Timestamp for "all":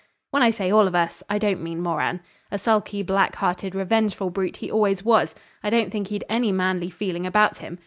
0.71-0.87